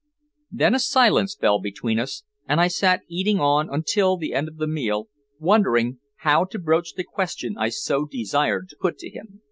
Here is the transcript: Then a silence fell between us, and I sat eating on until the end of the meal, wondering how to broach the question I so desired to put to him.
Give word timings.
Then 0.49 0.73
a 0.73 0.79
silence 0.79 1.35
fell 1.35 1.59
between 1.59 1.99
us, 1.99 2.23
and 2.47 2.59
I 2.59 2.69
sat 2.69 3.01
eating 3.07 3.39
on 3.39 3.69
until 3.71 4.17
the 4.17 4.33
end 4.33 4.47
of 4.47 4.57
the 4.57 4.65
meal, 4.65 5.09
wondering 5.37 5.99
how 6.25 6.43
to 6.45 6.57
broach 6.57 6.95
the 6.95 7.03
question 7.03 7.55
I 7.55 7.69
so 7.69 8.05
desired 8.05 8.69
to 8.69 8.77
put 8.81 8.97
to 8.97 9.09
him. 9.11 9.39